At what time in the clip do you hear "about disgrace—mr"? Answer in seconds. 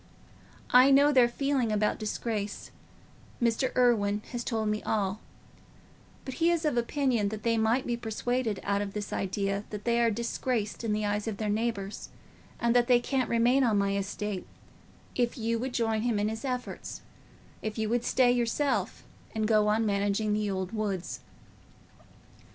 1.71-3.71